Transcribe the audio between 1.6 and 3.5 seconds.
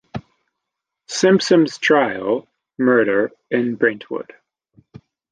trial, "Murder